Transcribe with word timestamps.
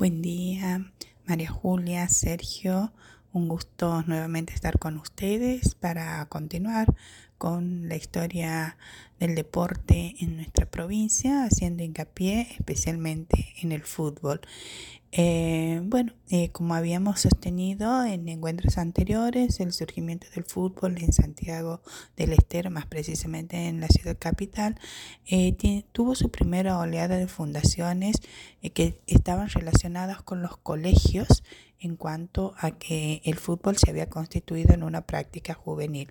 Buen 0.00 0.22
día, 0.22 0.90
María 1.26 1.50
Julia, 1.50 2.08
Sergio. 2.08 2.90
Un 3.32 3.46
gusto 3.46 4.02
nuevamente 4.08 4.54
estar 4.54 4.80
con 4.80 4.96
ustedes 4.96 5.76
para 5.76 6.26
continuar 6.26 6.92
con 7.38 7.88
la 7.88 7.94
historia 7.94 8.76
del 9.20 9.36
deporte 9.36 10.16
en 10.18 10.36
nuestra 10.36 10.66
provincia, 10.66 11.44
haciendo 11.44 11.84
hincapié 11.84 12.48
especialmente 12.58 13.54
en 13.62 13.70
el 13.70 13.82
fútbol. 13.82 14.40
Eh, 15.12 15.80
bueno, 15.84 16.12
eh, 16.28 16.50
como 16.50 16.74
habíamos 16.74 17.20
sostenido 17.20 18.04
en 18.04 18.28
encuentros 18.28 18.78
anteriores, 18.78 19.60
el 19.60 19.72
surgimiento 19.72 20.26
del 20.34 20.44
fútbol 20.44 20.98
en 20.98 21.12
Santiago 21.12 21.82
del 22.16 22.32
Estero, 22.32 22.70
más 22.70 22.86
precisamente 22.86 23.68
en 23.68 23.80
la 23.80 23.88
ciudad 23.88 24.16
capital, 24.18 24.76
eh, 25.26 25.84
tuvo 25.92 26.16
su 26.16 26.30
primera 26.30 26.78
oleada 26.78 27.16
de 27.16 27.28
fundaciones 27.28 28.16
que 28.74 29.00
estaban 29.06 29.48
relacionadas 29.48 30.20
con 30.22 30.42
los 30.42 30.56
colegios 30.56 31.44
en 31.80 31.96
cuanto 31.96 32.54
a 32.58 32.72
que 32.72 33.22
el 33.24 33.36
fútbol 33.36 33.78
se 33.78 33.90
había 33.90 34.08
constituido 34.08 34.74
en 34.74 34.82
una 34.82 35.02
práctica 35.06 35.54
juvenil. 35.54 36.08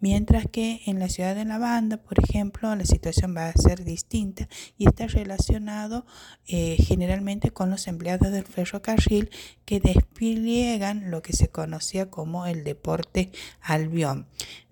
Mientras 0.00 0.46
que 0.46 0.80
en 0.86 0.98
la 0.98 1.08
ciudad 1.08 1.34
de 1.34 1.44
La 1.44 1.58
Banda, 1.58 1.96
por 1.96 2.18
ejemplo, 2.22 2.74
la 2.74 2.84
situación 2.84 3.36
va 3.36 3.48
a 3.48 3.52
ser 3.52 3.84
distinta 3.84 4.48
y 4.76 4.86
está 4.86 5.06
relacionado 5.08 6.06
eh, 6.46 6.76
generalmente 6.78 7.50
con 7.50 7.70
los 7.70 7.88
empleados 7.88 8.30
del 8.30 8.44
ferrocarril 8.44 9.30
que 9.64 9.80
despliegan 9.80 11.10
lo 11.10 11.20
que 11.22 11.32
se 11.32 11.48
conocía 11.48 12.10
como 12.10 12.46
el 12.46 12.64
deporte 12.64 13.32
albión. 13.60 14.26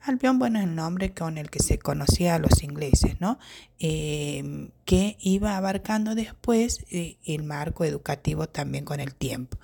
Albión, 0.09 0.39
bueno, 0.39 0.59
es 0.59 0.65
el 0.65 0.75
nombre 0.75 1.13
con 1.13 1.37
el 1.37 1.51
que 1.51 1.59
se 1.59 1.79
conocía 1.79 2.37
a 2.37 2.39
los 2.39 2.63
ingleses, 2.63 3.21
¿no? 3.21 3.39
Em, 3.79 4.71
que 4.85 5.17
iba 5.21 5.57
abarcando 5.57 6.15
después 6.15 6.85
eh, 6.91 7.19
el 7.25 7.43
marco 7.43 7.85
educativo 7.85 8.49
también 8.49 8.85
con 8.85 9.01
el 9.01 9.15
tiempo. 9.15 9.59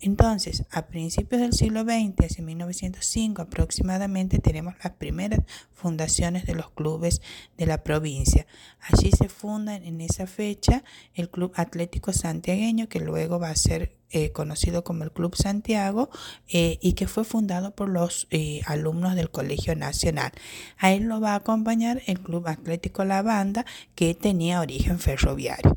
Entonces, 0.00 0.64
a 0.70 0.86
principios 0.86 1.40
del 1.40 1.52
siglo 1.54 1.82
XX, 1.82 2.26
hacia 2.26 2.44
1905 2.44 3.42
aproximadamente, 3.42 4.38
tenemos 4.38 4.74
las 4.84 4.92
primeras 4.92 5.40
fundaciones 5.72 6.46
de 6.46 6.54
los 6.54 6.70
clubes 6.70 7.20
de 7.56 7.66
la 7.66 7.82
provincia. 7.82 8.46
Allí 8.80 9.10
se 9.10 9.28
funda 9.28 9.74
en 9.74 10.00
esa 10.00 10.26
fecha 10.26 10.84
el 11.14 11.30
Club 11.30 11.52
Atlético 11.56 12.12
Santiagueño, 12.12 12.88
que 12.88 13.00
luego 13.00 13.38
va 13.38 13.50
a 13.50 13.56
ser 13.56 13.97
eh, 14.10 14.32
conocido 14.32 14.84
como 14.84 15.04
el 15.04 15.12
Club 15.12 15.36
Santiago 15.36 16.10
eh, 16.48 16.78
y 16.80 16.94
que 16.94 17.06
fue 17.06 17.24
fundado 17.24 17.72
por 17.72 17.88
los 17.88 18.26
eh, 18.30 18.62
alumnos 18.66 19.14
del 19.14 19.30
Colegio 19.30 19.76
Nacional. 19.76 20.32
A 20.78 20.92
él 20.92 21.04
lo 21.04 21.20
va 21.20 21.32
a 21.32 21.36
acompañar 21.36 22.02
el 22.06 22.20
Club 22.20 22.48
Atlético 22.48 23.04
La 23.04 23.22
Banda 23.22 23.66
que 23.94 24.14
tenía 24.14 24.60
origen 24.60 24.98
ferroviario. 24.98 25.76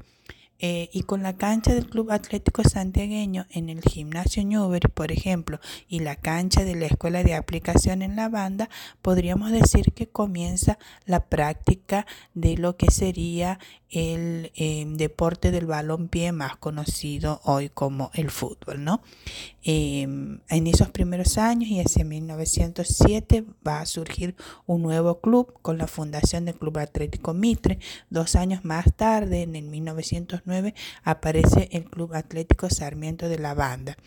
Eh, 0.63 0.89
y 0.93 1.03
con 1.03 1.23
la 1.23 1.37
cancha 1.37 1.73
del 1.73 1.87
Club 1.87 2.11
Atlético 2.11 2.61
Santiagueño 2.63 3.47
en 3.49 3.69
el 3.69 3.81
gimnasio 3.81 4.45
Newbery, 4.45 4.89
por 4.89 5.11
ejemplo, 5.11 5.59
y 5.87 5.99
la 5.99 6.15
cancha 6.15 6.63
de 6.63 6.75
la 6.75 6.85
Escuela 6.85 7.23
de 7.23 7.33
Aplicación 7.33 8.03
en 8.03 8.15
la 8.15 8.29
banda, 8.29 8.69
podríamos 9.01 9.51
decir 9.51 9.91
que 9.93 10.07
comienza 10.07 10.77
la 11.05 11.25
práctica 11.25 12.05
de 12.35 12.57
lo 12.57 12.77
que 12.77 12.91
sería 12.91 13.57
el 13.89 14.51
eh, 14.55 14.85
deporte 14.87 15.51
del 15.51 15.65
balón-pie 15.65 16.31
más 16.31 16.55
conocido 16.55 17.41
hoy 17.43 17.69
como 17.69 18.11
el 18.13 18.31
fútbol, 18.31 18.83
¿no? 18.83 19.01
Em, 19.63 20.39
en 20.49 20.67
esos 20.67 20.89
primeros 20.89 21.37
años 21.37 21.69
y 21.69 21.79
hacia 21.79 22.05
1907 22.05 23.43
va 23.67 23.81
a 23.81 23.85
surgir 23.85 24.35
un 24.65 24.81
nuevo 24.81 25.19
club 25.19 25.53
con 25.61 25.77
la 25.77 25.87
fundación 25.87 26.45
del 26.45 26.55
Club 26.55 26.77
Atlético 26.77 27.33
Mitre. 27.33 27.79
Dos 28.09 28.35
años 28.35 28.63
más 28.63 28.93
tarde, 28.95 29.41
en 29.41 29.55
el 29.55 29.65
1909, 29.65 30.50
aparece 31.03 31.69
el 31.71 31.85
Club 31.85 32.13
Atlético 32.13 32.69
Sarmiento 32.69 33.29
de 33.29 33.39
la 33.39 33.53
Banda 33.53 33.97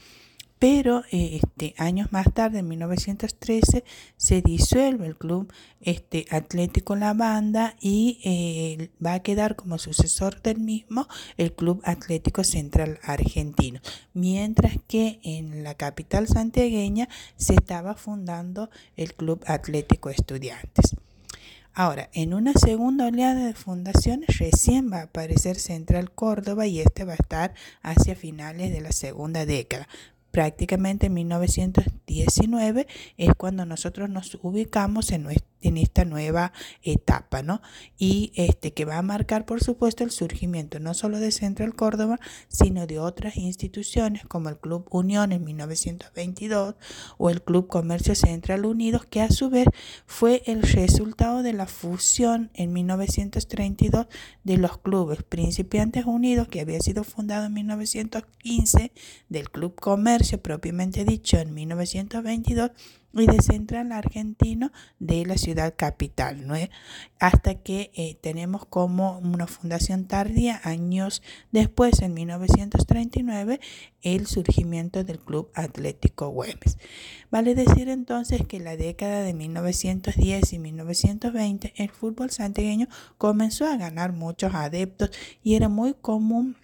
pero 0.65 1.03
este, 1.11 1.75
años 1.77 2.11
más 2.11 2.33
tarde, 2.33 2.61
en 2.61 2.69
1913, 2.69 3.85
se 4.17 4.41
disuelve 4.41 5.07
el 5.07 5.15
club 5.15 5.53
este, 5.83 6.25
Atlético 6.31 6.97
La 6.97 7.13
Banda 7.13 7.77
y 7.83 8.19
eh, 8.25 8.89
va 9.05 9.13
a 9.13 9.21
quedar 9.21 9.57
como 9.57 9.77
sucesor 9.77 10.41
del 10.41 10.61
mismo 10.61 11.07
el 11.37 11.53
Club 11.53 11.83
Atlético 11.85 12.45
Central 12.45 12.99
Argentino, 13.03 13.81
mientras 14.15 14.79
que 14.89 15.21
en 15.23 15.65
la 15.65 15.75
capital 15.75 16.29
santiagueña 16.29 17.11
se 17.37 17.53
estaba 17.53 17.95
fundando 17.95 18.71
el 18.97 19.13
Club 19.13 19.45
Atlético 19.47 20.09
Estudiantes. 20.09 20.97
Ahora, 21.77 22.09
en 22.13 22.35
una 22.35 22.53
segunda 22.53 23.07
oleada 23.07 23.47
de 23.47 23.55
fundaciones 23.55 24.39
recién 24.39 24.93
va 24.93 24.99
a 24.99 25.03
aparecer 25.05 25.57
Central 25.57 26.13
Córdoba 26.13 26.69
y 26.69 26.79
este 26.79 27.03
va 27.03 27.15
a 27.15 27.17
estar 27.17 27.53
hacia 27.83 28.15
finales 28.15 28.73
de 28.73 28.81
la 28.81 28.93
segunda 28.93 29.45
década. 29.45 29.89
Prácticamente 30.31 31.07
en 31.07 31.15
1919 31.15 32.87
es 33.17 33.31
cuando 33.37 33.67
nosotros 33.67 34.09
nos 34.09 34.39
ubicamos 34.43 35.11
en 35.11 35.25
nuestro 35.25 35.54
en 35.65 35.77
esta 35.77 36.05
nueva 36.05 36.53
etapa, 36.83 37.43
¿no? 37.43 37.61
Y 37.99 38.33
este 38.37 38.73
que 38.73 38.85
va 38.85 38.99
a 38.99 39.03
marcar, 39.03 39.47
por 39.47 39.63
supuesto, 39.63 40.05
el 40.05 40.11
surgimiento 40.11 40.79
no 40.79 40.95
solo 40.95 41.19
de 41.19 41.33
Central 41.33 41.75
Córdoba, 41.75 42.21
sino 42.49 42.87
de 42.87 42.99
otras 42.99 43.37
instituciones 43.37 44.25
como 44.27 44.49
el 44.49 44.59
Club 44.59 44.87
Unión 44.91 45.33
en 45.33 45.45
1922 45.45 46.77
o 47.19 47.31
el 47.31 47.43
Club 47.43 47.67
Comercio 47.67 48.15
Central 48.15 48.65
Unidos, 48.65 49.07
que 49.07 49.21
a 49.21 49.31
su 49.31 49.51
vez 49.51 49.67
fue 50.07 50.43
el 50.47 50.63
resultado 50.63 51.43
de 51.43 51.53
la 51.53 51.67
fusión 51.67 52.51
en 52.55 52.73
1932 52.73 54.07
de 54.45 54.57
los 54.57 54.79
clubes 54.79 55.23
Principiantes 55.23 56.05
Unidos, 56.05 56.49
que 56.49 56.61
había 56.61 56.81
sido 56.81 57.05
fundado 57.05 57.47
en 57.47 57.55
1915, 57.55 58.93
del 59.29 59.51
Club 59.51 59.75
Comercio 59.75 60.41
propiamente 60.41 61.05
dicho 61.05 61.39
en 61.39 61.55
1922, 61.55 62.71
y 63.21 63.27
de 63.27 63.43
Central 63.43 63.93
Argentino 63.93 64.73
de 64.99 65.25
la 65.27 65.37
ciudad 65.37 65.75
capital, 65.77 66.47
¿no? 66.47 66.55
hasta 67.21 67.55
que 67.55 67.91
eh, 67.95 68.17
tenemos 68.21 68.67
como 68.67 69.19
una 69.19 69.47
fundación 69.47 70.07
tardía, 70.07 70.61
años 70.65 71.23
después, 71.53 72.03
en 72.03 72.15
1939, 72.15 73.61
el 74.03 74.27
surgimiento 74.27 75.05
del 75.05 75.19
Club 75.19 75.51
Atlético 75.55 76.29
Güemes. 76.29 76.79
Vale 77.31 77.55
decir 77.55 77.89
entonces 77.89 78.47
que 78.47 78.59
en 78.59 78.65
la 78.65 78.77
década 78.77 79.23
de 79.23 79.33
1910 79.33 80.53
y 80.53 80.59
1920 80.59 81.73
el 81.77 81.91
fútbol 81.91 82.31
santiagueño 82.31 82.89
comenzó 83.19 83.67
a 83.67 83.77
ganar 83.77 84.13
muchos 84.13 84.55
adeptos 84.55 85.11
y 85.43 85.55
era 85.55 85.69
muy 85.69 85.95
común 85.95 86.57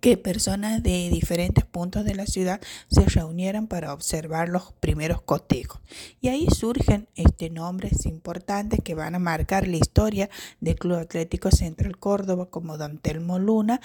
que 0.00 0.16
personas 0.16 0.82
de 0.82 1.10
diferentes 1.10 1.64
puntos 1.64 2.04
de 2.04 2.14
la 2.14 2.26
ciudad 2.26 2.60
se 2.88 3.04
reunieran 3.06 3.66
para 3.66 3.92
observar 3.92 4.48
los 4.48 4.72
primeros 4.72 5.22
cotejos. 5.22 5.80
Y 6.20 6.28
ahí 6.28 6.46
surgen 6.48 7.08
este, 7.14 7.50
nombres 7.50 8.06
importantes 8.06 8.80
que 8.82 8.94
van 8.94 9.14
a 9.14 9.18
marcar 9.18 9.66
la 9.66 9.76
historia 9.76 10.30
del 10.60 10.76
Club 10.76 10.98
Atlético 10.98 11.50
Central 11.50 11.98
Córdoba 11.98 12.46
como 12.46 12.78
Don 12.78 12.98
Telmo 12.98 13.38
Luna, 13.38 13.80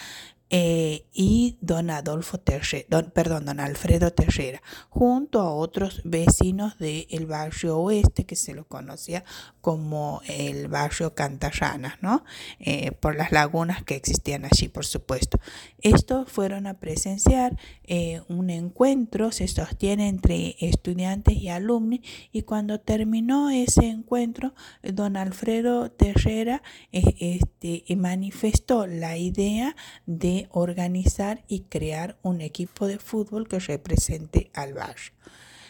eh, 0.56 1.08
y 1.12 1.58
don 1.62 1.90
Adolfo 1.90 2.40
don, 2.88 3.09
perdón, 3.09 3.46
don 3.46 3.59
Alfredo 3.59 4.12
Terrera, 4.12 4.62
junto 4.88 5.41
a 5.41 5.52
otros 5.52 6.02
vecinos 6.03 6.78
del 6.78 7.25
barrio 7.25 7.80
oeste 7.80 8.25
que 8.25 8.36
se 8.36 8.53
lo 8.53 8.68
conocía 8.68 9.24
como 9.62 10.22
el 10.28 10.68
barrio 10.68 11.16
Cantarranas, 11.16 11.96
¿no? 12.03 12.24
Eh, 12.59 12.91
por 12.91 13.16
las 13.16 13.31
lagunas 13.31 13.84
que 13.84 13.96
existían 13.96 14.46
allí, 14.46 14.68
por 14.68 14.86
supuesto. 14.86 15.40
Estos 15.81 16.31
fueron 16.31 16.68
a 16.68 16.75
presenciar 16.75 17.58
eh, 17.85 18.22
un 18.28 18.52
encuentro, 18.52 19.31
se 19.31 19.47
sostiene 19.47 20.08
entre 20.08 20.56
estudiantes 20.59 21.35
y 21.35 21.50
alumnos, 21.50 22.02
y 22.31 22.44
cuando 22.44 22.80
terminó 22.80 23.50
ese 23.50 23.88
encuentro, 23.88 24.53
don 24.84 25.18
Alfredo 25.18 25.90
Terrera 25.90 26.62
este, 26.91 27.84
manifestó 27.96 28.85
la 28.85 29.18
idea 29.18 29.75
de 30.06 30.42
organizar 30.51 31.43
y 31.47 31.61
crear 31.61 32.17
un 32.21 32.41
equipo 32.41 32.87
de 32.87 32.97
fútbol 32.97 33.47
que 33.47 33.59
represente 33.59 34.51
al 34.53 34.73
barrio. 34.73 35.13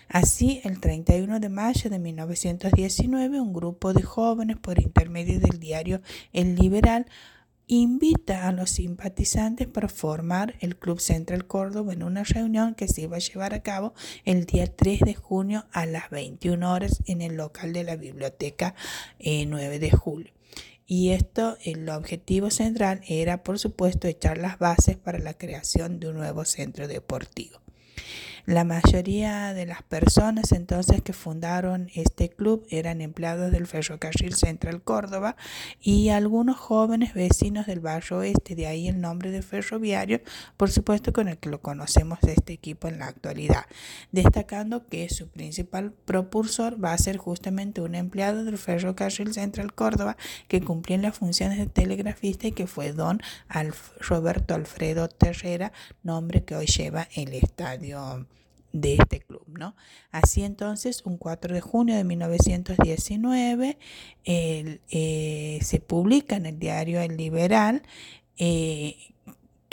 Así, 0.08 0.62
el 0.64 0.80
31 0.80 1.40
de 1.40 1.50
mayo 1.50 1.90
de 1.90 1.98
1919, 1.98 3.40
un 3.40 3.54
grupo 3.54 3.94
de 3.94 4.04
jóvenes, 4.04 4.58
por 4.58 4.80
intermedio 4.80 5.40
del 5.40 5.60
diario 5.60 6.02
El 6.34 6.56
Liberal, 6.56 7.08
invita 7.68 8.48
a 8.48 8.52
los 8.52 8.70
simpatizantes 8.70 9.68
para 9.68 9.88
formar 9.88 10.56
el 10.60 10.76
Club 10.76 11.00
Central 11.00 11.48
Córdoba 11.48 11.94
en 11.94 12.04
una 12.04 12.24
reunión 12.24 12.76
que 12.76 12.88
se 12.88 13.02
iba 13.02 13.16
a 13.16 13.20
llevar 13.20 13.54
a 13.54 13.64
cabo 13.64 13.94
el 14.26 14.46
día 14.46 14.68
3 14.68 15.00
de 15.02 15.16
junio 15.16 15.66
a 15.72 15.86
las 15.86 16.10
21 16.10 16.72
horas 16.72 17.02
en 17.08 17.22
el 17.22 17.36
local 17.36 17.74
de 17.74 17.84
la 17.84 17.96
Biblioteca 17.96 18.76
9 19.20 19.76
eh, 19.76 19.80
de 19.80 19.92
julio. 19.92 20.34
Y 20.96 21.10
esto, 21.10 21.58
el 21.64 21.90
objetivo 21.90 22.52
central 22.52 23.02
era, 23.08 23.42
por 23.42 23.58
supuesto, 23.58 24.08
echar 24.08 24.38
las 24.38 24.60
bases 24.60 24.96
para 24.96 25.18
la 25.18 25.34
creación 25.34 26.00
de 26.00 26.10
un 26.10 26.18
nuevo 26.18 26.46
centro 26.46 26.88
deportivo. 26.88 27.60
La 28.46 28.66
mayoría 28.66 29.54
de 29.54 29.66
las 29.66 29.84
personas 29.84 30.52
entonces 30.52 31.02
que 31.02 31.14
fundaron 31.14 31.90
este 31.96 32.30
club 32.30 32.68
eran 32.70 33.00
empleados 33.00 33.54
del 33.54 33.68
ferrocarril 33.68 34.36
Central 34.36 34.82
Córdoba 34.82 35.38
y 35.80 36.10
algunos 36.10 36.58
jóvenes 36.58 37.14
vecinos 37.14 37.68
del 37.68 37.80
barrio 37.80 38.18
oeste, 38.18 38.56
de 38.56 38.68
ahí 38.68 38.90
el 38.90 39.00
nombre 39.00 39.32
de 39.32 39.44
ferroviario, 39.44 40.20
por 40.58 40.70
supuesto 40.72 41.14
con 41.14 41.30
el 41.30 41.38
que 41.38 41.50
lo 41.50 41.62
conocemos 41.62 42.20
este 42.24 42.52
equipo 42.52 42.90
en 42.90 43.00
la 43.00 43.08
actualidad, 43.08 43.66
destacando 44.12 44.88
que 44.88 45.08
su 45.08 45.30
principal 45.30 45.94
propulsor 45.94 46.84
va 46.84 46.92
a 46.92 46.98
ser 46.98 47.16
justamente 47.16 47.80
un 47.80 47.96
empleado 47.96 48.44
del 48.44 48.58
ferrocarril 48.58 49.34
Central 49.34 49.74
Córdoba 49.74 50.18
que 50.50 50.60
cumplía 50.60 50.98
las 50.98 51.18
funciones 51.18 51.60
de 51.60 51.68
telegrafista 51.68 52.48
y 52.48 52.52
que 52.52 52.68
fue 52.68 52.92
don 52.92 53.22
Roberto 54.02 54.54
Alfredo 54.54 55.08
Terrera, 55.08 55.72
nombre 56.04 56.44
que 56.44 56.58
hoy 56.58 56.66
lleva 56.66 57.08
el 57.16 57.34
estadio 57.36 58.28
de 58.74 58.96
este 58.96 59.22
club, 59.22 59.46
¿no? 59.48 59.76
Así 60.12 60.44
entonces, 60.44 61.04
un 61.06 61.18
4 61.18 61.54
de 61.54 61.62
junio 61.62 61.96
de 61.96 62.04
1919 62.04 63.78
eh, 64.26 65.60
se 65.62 65.80
publica 65.80 66.36
en 66.36 66.48
el 66.48 66.60
diario 66.60 67.00
El 67.00 67.16
Liberal 67.16 67.84
eh, 68.38 69.13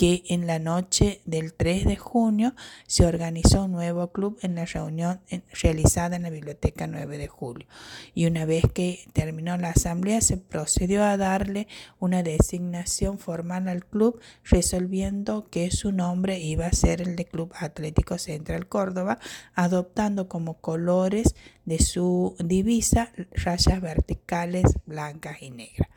que 0.00 0.22
en 0.30 0.46
la 0.46 0.58
noche 0.58 1.20
del 1.26 1.52
3 1.52 1.84
de 1.84 1.96
junio 1.96 2.54
se 2.86 3.04
organizó 3.04 3.64
un 3.64 3.72
nuevo 3.72 4.10
club 4.12 4.38
en 4.40 4.54
la 4.54 4.64
reunión 4.64 5.20
realizada 5.62 6.16
en 6.16 6.22
la 6.22 6.30
Biblioteca 6.30 6.86
9 6.86 7.18
de 7.18 7.28
julio. 7.28 7.66
Y 8.14 8.24
una 8.24 8.46
vez 8.46 8.64
que 8.72 9.00
terminó 9.12 9.58
la 9.58 9.68
asamblea 9.68 10.22
se 10.22 10.38
procedió 10.38 11.04
a 11.04 11.18
darle 11.18 11.68
una 11.98 12.22
designación 12.22 13.18
formal 13.18 13.68
al 13.68 13.84
club, 13.84 14.18
resolviendo 14.42 15.50
que 15.50 15.70
su 15.70 15.92
nombre 15.92 16.40
iba 16.40 16.64
a 16.64 16.72
ser 16.72 17.02
el 17.02 17.14
de 17.14 17.26
Club 17.26 17.52
Atlético 17.54 18.16
Central 18.16 18.68
Córdoba, 18.68 19.18
adoptando 19.52 20.28
como 20.28 20.62
colores 20.62 21.34
de 21.66 21.78
su 21.78 22.36
divisa 22.42 23.12
rayas 23.34 23.82
verticales 23.82 24.64
blancas 24.86 25.42
y 25.42 25.50
negras. 25.50 25.90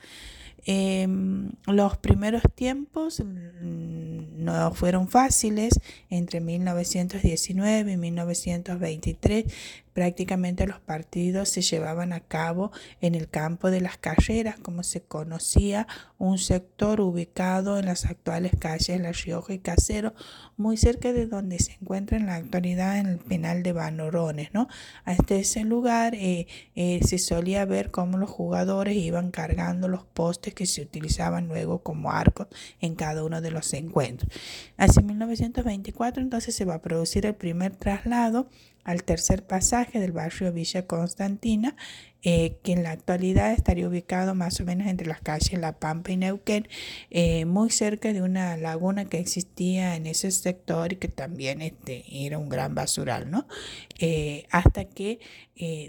Em, 0.66 1.52
los 1.66 1.98
primeros 1.98 2.44
tiempos 2.56 3.20
mm, 3.20 4.44
no 4.44 4.74
fueron 4.74 5.10
fáciles 5.10 5.80
entre 6.10 6.40
1919 6.40 7.92
y 7.92 7.98
1923 7.98 9.46
Prácticamente 9.94 10.68
los 10.68 10.80
partidos 10.80 11.50
se 11.50 11.62
llevaban 11.62 12.14
a 12.14 12.20
cabo 12.20 12.72
en 13.02 13.16
el 13.16 13.30
campo 13.30 13.72
de 13.72 13.82
las 13.82 13.98
carreras, 13.98 14.60
como 14.60 14.84
se 14.84 15.02
conocía, 15.02 15.88
un 16.18 16.38
sector 16.38 17.02
ubicado 17.02 17.78
en 17.78 17.86
las 17.86 18.06
actuales 18.06 18.54
calles 18.60 19.00
La 19.00 19.12
Rioja 19.12 19.54
y 19.54 19.60
Casero, 19.60 20.14
muy 20.58 20.78
cerca 20.78 21.14
de 21.14 21.28
donde 21.28 21.60
se 21.60 21.74
encuentra 21.74 22.18
en 22.18 22.26
la 22.26 22.36
actualidad 22.36 22.98
en 22.98 23.08
el 23.08 23.18
penal 23.20 23.64
de 23.64 23.74
Banorones. 23.74 24.54
¿no? 24.54 24.68
Hasta 25.06 25.36
ese 25.36 25.64
lugar 25.64 26.16
eh, 26.16 26.48
eh, 26.76 27.00
se 27.06 27.18
solía 27.18 27.66
ver 27.66 27.92
cómo 27.92 28.18
los 28.18 28.30
jugadores 28.30 28.96
iban 28.96 29.32
cargando 29.32 29.88
los 29.88 30.06
postes 30.06 30.54
que 30.54 30.66
se 30.66 30.82
utilizaban 30.82 31.48
luego 31.48 31.84
como 31.84 32.12
arcos 32.12 32.48
en 32.80 32.96
cada 32.96 33.24
uno 33.24 33.42
de 33.42 33.52
los 33.52 33.74
encuentros. 33.74 34.32
Hacia 34.78 35.02
1924 35.02 36.22
entonces 36.22 36.56
se 36.56 36.66
va 36.66 36.76
a 36.76 36.82
producir 36.82 37.26
el 37.26 37.36
primer 37.36 37.76
traslado 37.76 38.48
al 38.84 39.04
tercer 39.04 39.46
pasaje 39.46 40.00
del 40.00 40.12
barrio 40.12 40.52
Villa 40.52 40.86
Constantina, 40.86 41.76
eh, 42.26 42.58
que 42.64 42.72
en 42.72 42.84
la 42.84 42.92
actualidad 42.92 43.52
estaría 43.52 43.88
ubicado 43.88 44.34
más 44.34 44.60
o 44.62 44.66
menos 44.66 44.88
entre 44.88 45.08
las 45.08 45.20
calles 45.20 45.60
La 45.60 45.80
Pampa 45.80 46.12
y 46.12 46.18
Neuquén, 46.18 46.68
eh, 47.10 47.44
muy 47.46 47.70
cerca 47.70 48.14
de 48.14 48.22
una 48.22 48.56
laguna 48.56 49.06
que 49.06 49.20
existía 49.20 49.96
en 49.96 50.08
ese 50.08 50.32
sector 50.32 50.94
y 50.94 50.96
que 50.96 51.10
también 51.10 51.62
este, 51.62 52.04
era 52.08 52.38
un 52.38 52.48
gran 52.48 52.76
basural, 52.76 53.30
¿no? 53.30 53.46
Eh, 54.00 54.46
hasta 54.52 54.86
que 54.86 55.20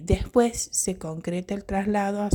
después 0.02 0.68
se 0.72 0.96
concreta 0.96 1.54
el 1.54 1.64
traslado 1.64 2.28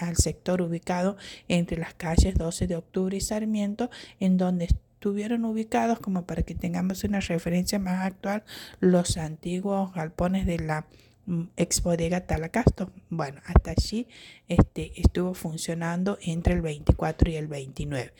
al 0.00 0.16
sector 0.16 0.62
ubicado 0.62 1.16
entre 1.48 1.78
las 1.78 1.94
calles 1.94 2.34
12 2.34 2.66
de 2.66 2.76
octubre 2.76 3.16
y 3.16 3.20
Sarmiento, 3.20 3.90
en 4.20 4.36
donde 4.36 4.68
estuvieron 5.06 5.44
ubicados, 5.44 6.00
como 6.00 6.26
para 6.26 6.42
que 6.42 6.56
tengamos 6.56 7.04
una 7.04 7.20
referencia 7.20 7.78
más 7.78 8.04
actual, 8.04 8.42
los 8.80 9.16
antiguos 9.16 9.94
galpones 9.94 10.46
de 10.46 10.58
la 10.58 10.88
mm, 11.26 11.42
ex 11.56 11.80
bodega 11.80 12.26
Talacasto. 12.26 12.90
Bueno, 13.08 13.40
hasta 13.46 13.70
allí 13.70 14.08
este, 14.48 15.00
estuvo 15.00 15.34
funcionando 15.34 16.18
entre 16.22 16.54
el 16.54 16.60
24 16.60 17.30
y 17.30 17.36
el 17.36 17.46
29 17.46 18.12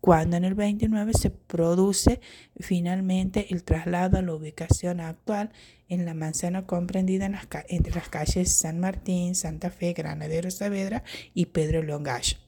cuando 0.00 0.38
en 0.38 0.46
el 0.46 0.54
29 0.54 1.12
se 1.12 1.28
produce 1.28 2.22
finalmente 2.58 3.48
el 3.50 3.64
traslado 3.64 4.16
a 4.16 4.22
la 4.22 4.32
ubicación 4.32 4.98
actual 4.98 5.50
en 5.90 6.06
la 6.06 6.14
manzana 6.14 6.64
comprendida 6.64 7.30
entre 7.68 7.94
las 7.94 8.08
calles 8.08 8.50
San 8.50 8.80
Martín, 8.80 9.34
Santa 9.34 9.68
Fe, 9.68 9.92
Granadero 9.92 10.50
Saavedra 10.50 11.04
y 11.34 11.46
Pedro 11.46 11.82
Longallo. 11.82 12.38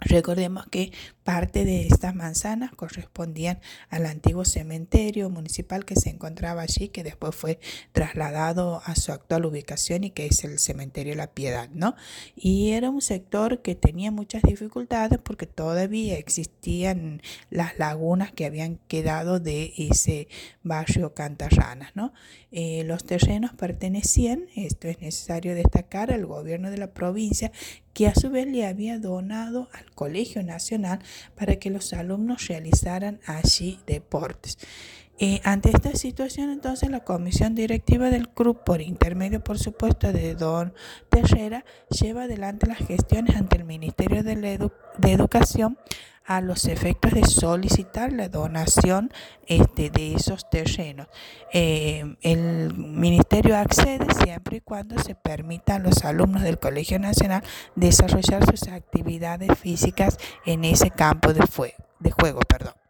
Recordemos 0.00 0.66
que 0.66 0.92
parte 1.22 1.64
de 1.64 1.86
estas 1.86 2.14
manzanas 2.14 2.72
correspondían 2.72 3.60
al 3.88 4.04
antiguo 4.06 4.44
cementerio 4.44 5.30
municipal 5.30 5.84
que 5.84 5.96
se 5.96 6.10
encontraba 6.10 6.62
allí, 6.62 6.88
que 6.88 7.02
después 7.02 7.34
fue 7.34 7.58
trasladado 7.92 8.82
a 8.84 8.96
su 8.96 9.12
actual 9.12 9.46
ubicación 9.46 10.04
y 10.04 10.10
que 10.10 10.26
es 10.26 10.44
el 10.44 10.58
cementerio 10.58 11.14
La 11.14 11.28
Piedad, 11.28 11.70
¿no? 11.72 11.94
Y 12.36 12.72
era 12.72 12.90
un 12.90 13.00
sector 13.00 13.62
que 13.62 13.74
tenía 13.74 14.10
muchas 14.10 14.42
dificultades 14.42 15.18
porque 15.18 15.46
todavía 15.46 16.18
existían 16.18 17.22
las 17.48 17.78
lagunas 17.78 18.32
que 18.32 18.44
habían 18.44 18.78
quedado 18.88 19.40
de 19.40 19.72
ese 19.78 20.28
barrio 20.62 21.14
Cantarranas, 21.14 21.94
¿no? 21.94 22.12
Eh, 22.50 22.84
los 22.84 23.04
terrenos 23.04 23.52
pertenecían, 23.54 24.46
esto 24.54 24.88
es 24.88 25.00
necesario 25.00 25.54
destacar, 25.54 26.12
al 26.12 26.26
gobierno 26.26 26.70
de 26.70 26.78
la 26.78 26.92
provincia 26.92 27.52
que 27.94 28.08
a 28.08 28.14
su 28.14 28.28
vez 28.28 28.46
le 28.46 28.66
había 28.66 28.98
donado 28.98 29.70
al 29.72 29.90
Colegio 29.92 30.42
Nacional 30.42 30.98
para 31.36 31.56
que 31.56 31.70
los 31.70 31.92
alumnos 31.92 32.48
realizaran 32.48 33.20
allí 33.24 33.78
deportes. 33.86 34.58
Eh, 35.18 35.40
ante 35.44 35.70
esta 35.70 35.94
situación, 35.94 36.50
entonces, 36.50 36.90
la 36.90 37.04
comisión 37.04 37.54
directiva 37.54 38.10
del 38.10 38.28
club, 38.28 38.64
por 38.64 38.80
intermedio, 38.80 39.42
por 39.42 39.58
supuesto, 39.58 40.12
de 40.12 40.34
don 40.34 40.74
Terrera, 41.08 41.64
lleva 41.88 42.24
adelante 42.24 42.66
las 42.66 42.78
gestiones 42.78 43.36
ante 43.36 43.56
el 43.56 43.64
Ministerio 43.64 44.24
de, 44.24 44.70
de 44.98 45.12
Educación 45.12 45.78
a 46.24 46.40
los 46.40 46.64
efectos 46.64 47.12
de 47.12 47.24
solicitar 47.24 48.12
la 48.12 48.28
donación 48.28 49.12
este, 49.46 49.90
de 49.90 50.14
esos 50.14 50.48
terrenos. 50.48 51.06
Eh, 51.52 52.16
el 52.22 52.72
ministerio 52.74 53.56
accede 53.56 54.06
siempre 54.24 54.56
y 54.58 54.60
cuando 54.60 54.98
se 55.02 55.14
permita 55.14 55.76
a 55.76 55.78
los 55.78 56.04
alumnos 56.04 56.42
del 56.42 56.58
Colegio 56.58 56.98
Nacional 56.98 57.42
desarrollar 57.76 58.44
sus 58.46 58.68
actividades 58.68 59.58
físicas 59.58 60.18
en 60.46 60.64
ese 60.64 60.90
campo 60.90 61.34
de, 61.34 61.44
de 62.00 62.10
juego. 62.10 62.40
Perdón. 62.48 62.83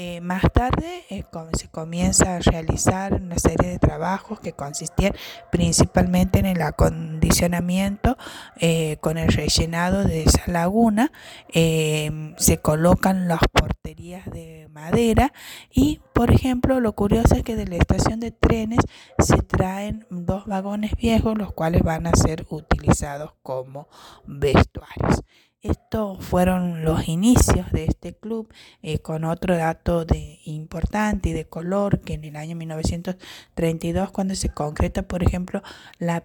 Eh, 0.00 0.20
más 0.20 0.44
tarde 0.52 1.02
eh, 1.10 1.24
se 1.54 1.68
comienza 1.70 2.36
a 2.36 2.38
realizar 2.38 3.14
una 3.14 3.36
serie 3.36 3.68
de 3.68 3.80
trabajos 3.80 4.38
que 4.38 4.52
consistían 4.52 5.12
principalmente 5.50 6.38
en 6.38 6.46
el 6.46 6.62
acondicionamiento 6.62 8.16
eh, 8.60 8.98
con 9.00 9.18
el 9.18 9.26
rellenado 9.32 10.04
de 10.04 10.22
esa 10.22 10.44
laguna. 10.46 11.10
se 11.52 12.58
colocan 12.62 13.26
las 13.26 13.40
porterías 13.52 14.24
de 14.26 14.68
madera 14.70 15.32
y, 15.72 16.00
por 16.12 16.30
ejemplo, 16.30 16.78
lo 16.78 16.92
curioso 16.92 17.34
es 17.34 17.42
que 17.42 17.56
de 17.56 17.66
la 17.66 17.74
estación 17.74 18.20
de 18.20 18.30
trenes 18.30 18.84
se 19.18 19.38
traen 19.42 20.06
dos 20.10 20.46
vagones 20.46 20.92
viejos, 20.94 21.36
los 21.36 21.52
cuales 21.52 21.82
van 21.82 22.06
a 22.06 22.14
ser 22.14 22.46
utilizados 22.50 23.32
como 23.42 23.88
vestuarios. 24.28 25.24
Estos 25.60 26.24
fueron 26.24 26.84
los 26.84 27.08
inicios 27.08 27.72
de 27.72 27.84
este 27.86 28.14
club, 28.14 28.52
eh, 28.82 29.00
con 29.00 29.24
otro 29.24 29.56
dato 29.56 30.04
de, 30.04 30.38
importante 30.44 31.30
y 31.30 31.32
de 31.32 31.46
color, 31.46 32.00
que 32.00 32.14
en 32.14 32.24
el 32.24 32.36
año 32.36 32.54
1932, 32.54 34.12
cuando 34.12 34.36
se 34.36 34.50
concreta, 34.50 35.02
por 35.02 35.24
ejemplo, 35.24 35.62
la 35.98 36.24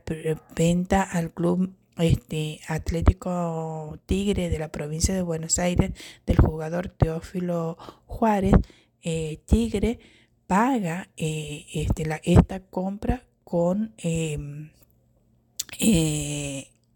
venta 0.55 1.01
al 1.01 1.31
club 1.31 1.73
este, 1.97 2.59
Atlético 2.67 3.97
Tigre 4.05 4.49
de 4.49 4.59
la 4.59 4.69
provincia 4.69 5.13
de 5.15 5.21
Buenos 5.23 5.57
Aires 5.57 5.91
del 6.25 6.37
jugador 6.37 6.89
Teófilo 6.89 7.77
Juárez, 8.05 8.53
eh, 9.01 9.39
Tigre 9.45 9.99
paga 10.47 11.09
eh, 11.17 11.65
este, 11.73 12.03
esta 12.23 12.59
compra 12.59 13.23
con 13.43 13.93
em, 13.97 14.69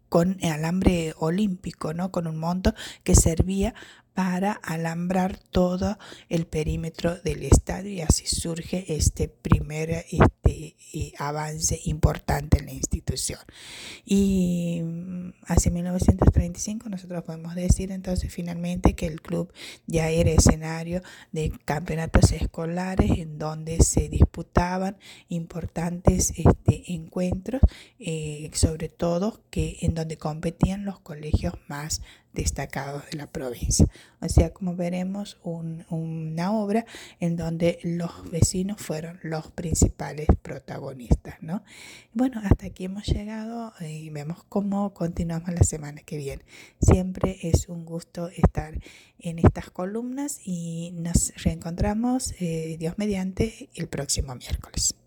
con 0.08 0.38
alambre 0.44 1.14
olímpico, 1.18 1.94
¿no? 1.94 2.10
con 2.10 2.26
un 2.26 2.38
monto 2.38 2.74
que 3.04 3.14
servía 3.14 3.74
para 4.18 4.50
alambrar 4.50 5.38
todo 5.38 5.96
el 6.28 6.44
perímetro 6.44 7.14
del 7.20 7.44
estadio 7.44 7.92
y 7.92 8.00
así 8.00 8.26
surge 8.26 8.96
este 8.96 9.28
primer 9.28 10.06
este, 10.10 10.74
eh, 10.92 11.12
avance 11.20 11.78
importante 11.84 12.58
en 12.58 12.66
la 12.66 12.72
institución. 12.72 13.38
Y 14.04 14.80
mm, 14.82 15.34
hacia 15.46 15.70
1935 15.70 16.88
nosotros 16.88 17.22
podemos 17.22 17.54
decir 17.54 17.92
entonces 17.92 18.34
finalmente 18.34 18.96
que 18.96 19.06
el 19.06 19.22
club 19.22 19.52
ya 19.86 20.10
era 20.10 20.30
escenario 20.30 21.00
de 21.30 21.52
campeonatos 21.64 22.32
escolares 22.32 23.12
en 23.12 23.38
donde 23.38 23.80
se 23.84 24.08
disputaban 24.08 24.96
importantes 25.28 26.32
este, 26.36 26.92
encuentros, 26.92 27.60
eh, 28.00 28.50
sobre 28.52 28.88
todo 28.88 29.44
que 29.50 29.76
en 29.82 29.94
donde 29.94 30.18
competían 30.18 30.84
los 30.84 30.98
colegios 30.98 31.54
más 31.68 32.02
destacados 32.38 33.02
de 33.10 33.18
la 33.18 33.26
provincia. 33.26 33.86
O 34.20 34.28
sea, 34.28 34.52
como 34.52 34.76
veremos, 34.76 35.38
una 35.42 36.52
obra 36.52 36.86
en 37.18 37.36
donde 37.36 37.80
los 37.82 38.30
vecinos 38.30 38.80
fueron 38.80 39.18
los 39.22 39.50
principales 39.50 40.28
protagonistas, 40.40 41.34
¿no? 41.42 41.64
Bueno, 42.14 42.40
hasta 42.44 42.66
aquí 42.66 42.84
hemos 42.84 43.06
llegado 43.06 43.72
y 43.80 44.10
vemos 44.10 44.44
cómo 44.48 44.94
continuamos 44.94 45.52
la 45.52 45.64
semana 45.64 46.00
que 46.02 46.16
viene. 46.16 46.44
Siempre 46.80 47.38
es 47.42 47.68
un 47.68 47.84
gusto 47.84 48.28
estar 48.28 48.78
en 49.18 49.40
estas 49.40 49.70
columnas 49.70 50.40
y 50.44 50.92
nos 50.94 51.32
reencontramos, 51.42 52.34
eh, 52.38 52.76
Dios 52.78 52.94
mediante, 52.98 53.68
el 53.74 53.88
próximo 53.88 54.34
miércoles. 54.36 54.97